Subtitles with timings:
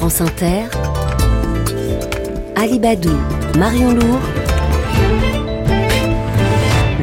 [0.00, 0.62] France Inter,
[2.56, 3.14] Alibadou,
[3.58, 4.18] Marion Lourd,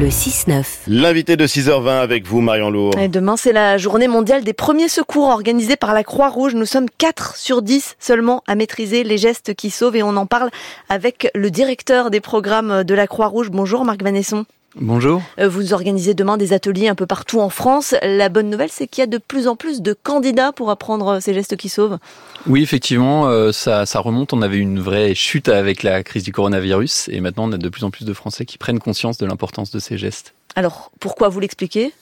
[0.00, 0.64] le 6-9.
[0.88, 2.98] L'invité de 6h20 avec vous, Marion Lourd.
[2.98, 6.56] Et demain, c'est la journée mondiale des premiers secours organisée par la Croix-Rouge.
[6.56, 10.26] Nous sommes 4 sur 10 seulement à maîtriser les gestes qui sauvent et on en
[10.26, 10.50] parle
[10.88, 13.50] avec le directeur des programmes de la Croix-Rouge.
[13.52, 14.44] Bonjour Marc Vanesson.
[14.76, 15.22] Bonjour.
[15.38, 17.94] Euh, vous organisez demain des ateliers un peu partout en France.
[18.02, 21.20] La bonne nouvelle, c'est qu'il y a de plus en plus de candidats pour apprendre
[21.20, 21.98] ces gestes qui sauvent.
[22.46, 24.32] Oui, effectivement, euh, ça, ça remonte.
[24.32, 27.68] On avait une vraie chute avec la crise du coronavirus et maintenant on a de
[27.68, 30.34] plus en plus de Français qui prennent conscience de l'importance de ces gestes.
[30.54, 31.92] Alors, pourquoi vous l'expliquez?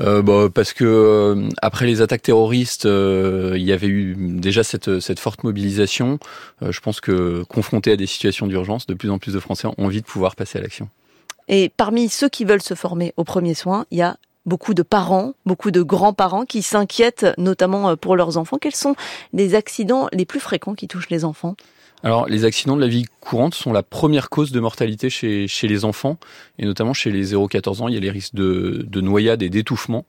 [0.00, 4.64] Euh, bah, parce que euh, après les attaques terroristes, euh, il y avait eu déjà
[4.64, 6.18] cette, cette forte mobilisation.
[6.62, 9.66] Euh, je pense que confrontés à des situations d'urgence, de plus en plus de Français
[9.66, 10.88] ont envie de pouvoir passer à l'action.
[11.48, 14.82] Et parmi ceux qui veulent se former aux premiers soins, il y a beaucoup de
[14.82, 18.58] parents, beaucoup de grands-parents qui s'inquiètent notamment pour leurs enfants.
[18.58, 18.94] Quels sont
[19.32, 21.56] les accidents les plus fréquents qui touchent les enfants?
[22.02, 25.66] Alors, les accidents de la vie courante sont la première cause de mortalité chez, chez
[25.66, 26.18] les enfants,
[26.58, 29.48] et notamment chez les 0-14 ans, il y a les risques de, de noyade et
[29.48, 30.04] d'étouffement.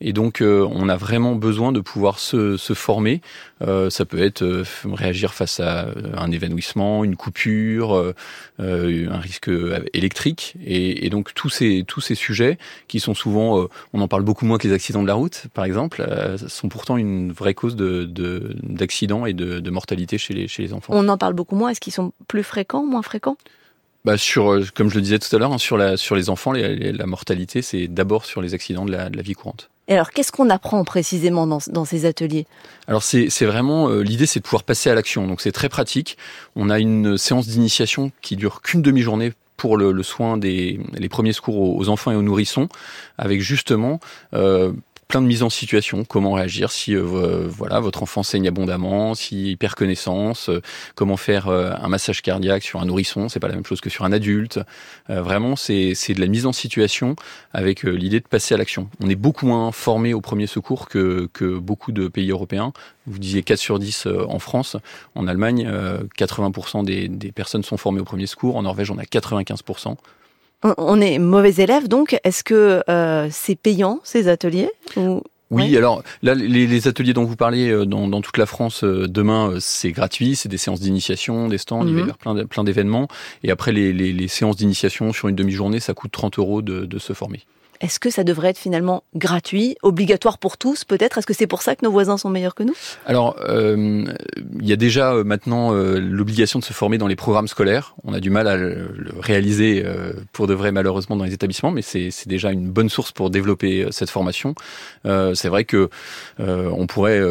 [0.00, 3.20] Et donc, euh, on a vraiment besoin de pouvoir se, se former.
[3.62, 8.12] Euh, ça peut être euh, réagir face à un évanouissement, une coupure, euh,
[8.58, 9.50] un risque
[9.92, 10.54] électrique.
[10.64, 14.46] Et, et, donc, tous ces, tous ces sujets qui sont souvent, on en parle beaucoup
[14.46, 16.04] moins que les accidents de la route, par exemple,
[16.48, 20.62] sont pourtant une vraie cause de, de, d'accidents et de, de mortalité chez les, chez
[20.62, 20.92] les enfants.
[20.94, 21.70] On en parle beaucoup moins.
[21.70, 23.36] Est-ce qu'ils sont plus fréquents, moins fréquents?
[24.04, 26.52] Bah sur, comme je le disais tout à l'heure, hein, sur, la, sur les enfants,
[26.52, 29.70] les, les, la mortalité, c'est d'abord sur les accidents de la, de la vie courante.
[29.86, 32.46] Et alors, qu'est-ce qu'on apprend précisément dans, ces ateliers?
[32.88, 35.26] Alors, c'est vraiment euh, l'idée, c'est de pouvoir passer à l'action.
[35.26, 36.16] Donc, c'est très pratique.
[36.56, 41.32] On a une séance d'initiation qui dure qu'une demi-journée pour le, soin des les premiers
[41.32, 42.68] secours aux, aux, enfants et aux nourrissons,
[43.18, 44.00] avec justement
[44.34, 44.72] euh,
[45.20, 49.74] de mises en situation, comment réagir si euh, voilà votre enfant saigne abondamment, s'il perd
[49.74, 50.60] connaissance, euh,
[50.94, 53.90] comment faire euh, un massage cardiaque sur un nourrisson, c'est pas la même chose que
[53.90, 54.60] sur un adulte.
[55.10, 57.16] Euh, vraiment, c'est c'est de la mise en situation
[57.52, 58.88] avec euh, l'idée de passer à l'action.
[59.02, 62.72] On est beaucoup moins formé au premier secours que que beaucoup de pays européens.
[63.06, 64.76] Vous disiez 4 sur 10 en France,
[65.14, 65.70] en Allemagne,
[66.16, 69.96] 80% des, des personnes sont formées au premier secours, en Norvège on a 95%
[70.78, 75.22] on est mauvais élève, donc est-ce que euh, c'est payant ces ateliers ou...
[75.50, 78.46] Oui, oui, alors là, les, les, ateliers dont vous parlez euh, dans, dans toute la
[78.46, 81.88] France euh, demain, c'est gratuit, c'est des séances d'initiation, des stands, mm -hmm.
[81.90, 83.08] il va y avoir plein, plein d'événements.
[83.42, 86.86] Et après, les, les, les séances d'initiation sur une demi-journée, ça coûte 30 euros de,
[86.86, 87.40] de se former.
[87.80, 91.18] Est-ce que ça devrait être finalement gratuit, obligatoire pour tous peut-être?
[91.18, 92.74] Est-ce que c'est pour ça que nos voisins sont meilleurs que nous?
[93.06, 94.04] Alors, euh,
[94.60, 97.94] il y a déjà euh, maintenant euh, l'obligation de se former dans les programmes scolaires.
[98.04, 98.88] On a du mal à le,
[99.20, 99.84] réaliser
[100.32, 103.86] pour de vrai malheureusement dans les établissements, mais c'est déjà une bonne source pour développer
[103.90, 104.54] cette formation.
[105.04, 105.88] C'est vrai que
[106.38, 107.22] on pourrait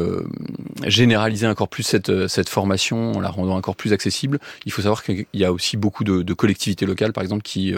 [0.86, 4.40] généraliser encore plus cette, formation en la rendant encore plus accessible.
[4.66, 7.74] Il faut savoir qu'il y a aussi beaucoup de, collectivités locales, par exemple, qui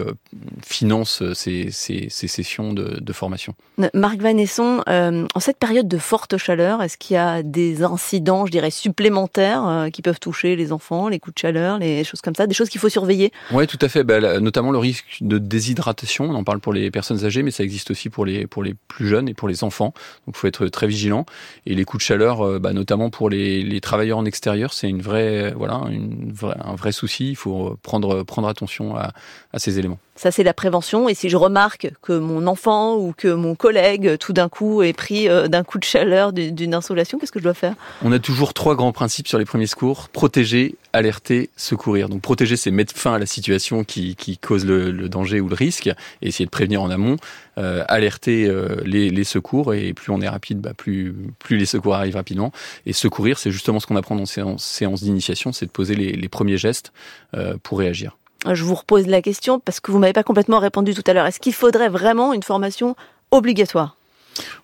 [0.63, 3.53] financent ces sessions de, de, formation.
[3.93, 8.45] Marc Vanesson, euh, en cette période de forte chaleur, est-ce qu'il y a des incidents,
[8.45, 12.21] je dirais, supplémentaires euh, qui peuvent toucher les enfants, les coups de chaleur, les choses
[12.21, 13.31] comme ça, des choses qu'il faut surveiller?
[13.51, 14.03] Oui, tout à fait.
[14.03, 16.25] Bah, là, notamment le risque de déshydratation.
[16.25, 18.75] On en parle pour les personnes âgées, mais ça existe aussi pour les, pour les
[18.87, 19.93] plus jeunes et pour les enfants.
[20.25, 21.25] Donc, il faut être très vigilant.
[21.65, 24.89] Et les coups de chaleur, euh, bah, notamment pour les, les, travailleurs en extérieur, c'est
[24.89, 27.29] une vraie, voilà, une vraie, un vrai souci.
[27.29, 29.13] Il faut prendre, prendre attention à,
[29.53, 29.99] à ces éléments.
[30.15, 31.09] Ça, c'est la prévention.
[31.09, 34.93] Et si je remarque que mon enfant ou que mon collègue, tout d'un coup, est
[34.93, 37.75] pris euh, d'un coup de chaleur, d'une insolation, qu'est-ce que je dois faire?
[38.01, 40.07] On a toujours trois grands principes sur les premiers secours.
[40.07, 42.07] Protéger, alerter, secourir.
[42.07, 45.49] Donc protéger, c'est mettre fin à la situation qui, qui cause le, le, danger ou
[45.49, 47.17] le risque et essayer de prévenir en amont.
[47.57, 51.65] Euh, alerter euh, les, les, secours et plus on est rapide, bah, plus, plus les
[51.65, 52.51] secours arrivent rapidement.
[52.85, 56.29] Et secourir, c'est justement ce qu'on apprend dans séance, d'initiation, c'est de poser les, les
[56.29, 56.93] premiers gestes
[57.33, 58.17] euh, pour réagir
[58.53, 61.25] je vous repose la question parce que vous m'avez pas complètement répondu tout à l'heure.
[61.25, 62.95] Est-ce qu'il faudrait vraiment une formation
[63.31, 63.97] obligatoire?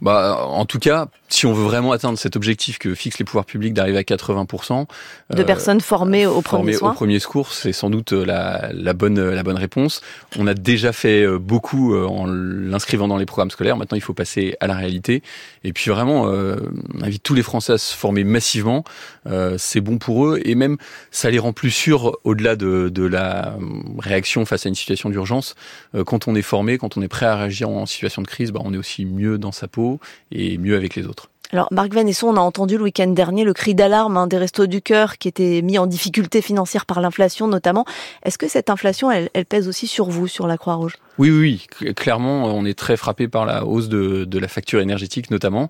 [0.01, 3.45] Bah, en tout cas, si on veut vraiment atteindre cet objectif que fixent les pouvoirs
[3.45, 4.85] publics d'arriver à 80%
[5.29, 8.93] de euh, personnes formées au premier formées au premier secours, c'est sans doute la, la,
[8.93, 10.01] bonne la bonne réponse.
[10.37, 13.77] On a déjà fait euh, beaucoup euh, en l'inscrivant dans les programmes scolaires.
[13.77, 15.23] Maintenant, il faut passer à la réalité.
[15.63, 16.55] Et puis vraiment, euh,
[16.95, 18.83] on invite tous les Français à se former massivement.
[19.27, 20.77] Euh, c'est bon pour eux et même
[21.11, 23.55] ça les rend plus sûrs au-delà de, de, la
[23.99, 25.55] réaction face à une situation d'urgence.
[25.95, 28.51] Euh, quand on est formé, quand on est prêt à réagir en situation de crise,
[28.51, 29.99] bah, on est aussi mieux dans sa peau
[30.31, 31.29] et mieux avec les autres.
[31.53, 34.67] Alors, Marc Vanesson, on a entendu le week-end dernier le cri d'alarme hein, des Restos
[34.67, 37.85] du Cœur qui étaient mis en difficulté financière par l'inflation notamment.
[38.23, 40.95] Est-ce que cette inflation, elle, elle, pèse aussi sur vous, sur la Croix-Rouge?
[41.17, 44.79] Oui, oui, oui, clairement, on est très frappé par la hausse de, de la facture
[44.79, 45.69] énergétique notamment.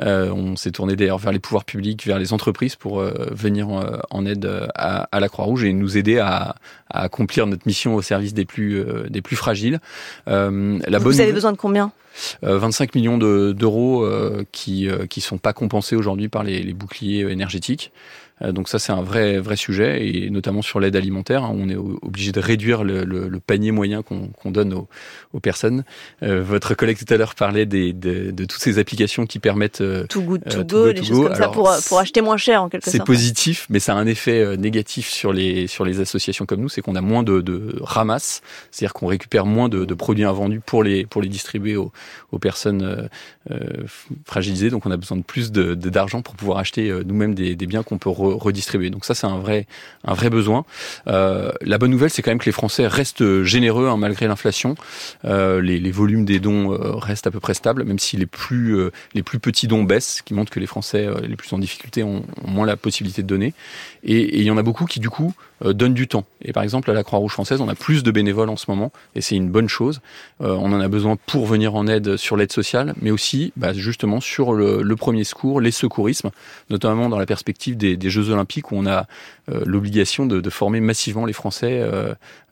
[0.00, 3.68] Euh, on s'est tourné d'ailleurs vers les pouvoirs publics, vers les entreprises pour euh, venir
[3.70, 6.56] euh, en aide à, à la Croix-Rouge et nous aider à,
[6.90, 9.80] à, accomplir notre mission au service des plus, euh, des plus fragiles.
[10.26, 11.92] la Vous bonne avez besoin de combien?
[12.42, 14.06] 25 millions d'euros
[14.52, 17.90] qui qui sont pas compensés aujourd'hui par les, les boucliers énergétiques.
[18.42, 21.68] Euh, donc ça, c'est un vrai, vrai sujet, et notamment sur l'aide alimentaire, hein, on
[21.68, 24.81] est obligé de réduire le, le, le panier moyen qu'on donne aux,
[25.32, 25.84] aux personnes.
[26.22, 29.80] Euh, votre collègue tout à l'heure parlait des, de, de, toutes ces applications qui permettent...
[29.80, 32.68] Euh, tout good, to, go, des choses comme ça pour, pour acheter moins cher en
[32.68, 32.96] quelque sorte.
[32.96, 36.68] C'est positif, mais ça a un effet négatif sur les, sur les associations comme nous,
[36.68, 40.60] c'est qu'on a moins de, de ramasse, c'est-à-dire qu'on récupère moins de, de, produits invendus
[40.60, 41.92] pour les, pour les distribuer aux,
[42.32, 43.08] aux personnes
[43.50, 43.58] euh,
[44.24, 47.82] fragilisées, donc on a besoin de plus d'argent pour pouvoir acheter nous-mêmes des, des biens
[47.82, 48.90] qu'on peut redistribuer.
[48.90, 49.66] Donc ça, c'est un vrai,
[50.04, 50.64] un vrai besoin.
[51.08, 54.71] Euh, la bonne nouvelle, c'est quand même que les Français restent généreux hein, malgré l'inflation.
[55.24, 58.76] Euh, les, volumes des dons euh, restent à peu près stables, même si les plus,
[58.76, 61.58] euh, les plus petits dons baissent, ce qui montre que les Français les plus en
[61.58, 63.54] difficulté ont, moins la possibilité de donner.
[64.04, 65.34] Et, il y en a beaucoup qui, du coup,
[65.64, 66.24] donnent du temps.
[66.42, 68.90] Et par exemple, à la Croix-Rouge française, on a plus de bénévoles en ce moment,
[69.14, 70.00] et c'est une bonne chose.
[70.40, 74.20] on en a besoin pour venir en aide sur l'aide sociale, mais aussi bah, justement
[74.20, 76.30] sur le, premier secours, les secourismes,
[76.68, 79.06] notamment dans la perspective des, Jeux olympiques où on a
[79.64, 81.82] l'obligation de, former massivement les Français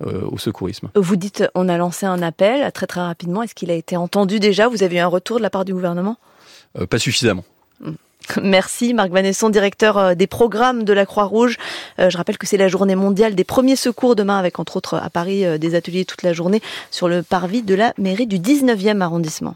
[0.00, 0.90] au secourisme.
[0.94, 3.42] Vous dites on a lancé un appel très très rapidement.
[3.42, 4.68] Est-ce qu'il a été entendu déjà?
[4.68, 6.16] Vous avez eu un retour de la part du gouvernement?
[6.88, 7.44] Pas suffisamment.
[7.80, 7.94] Hmm.
[8.42, 11.56] Merci Marc Vanesson, directeur des programmes de la Croix-Rouge.
[11.98, 15.10] Je rappelle que c'est la journée mondiale des premiers secours demain avec entre autres à
[15.10, 16.60] Paris des ateliers toute la journée
[16.90, 19.48] sur le parvis de la mairie du 19e arrondissement.